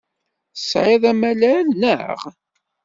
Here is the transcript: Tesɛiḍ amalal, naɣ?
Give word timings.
Tesɛiḍ 0.55 1.03
amalal, 1.11 1.67
naɣ? 1.81 2.19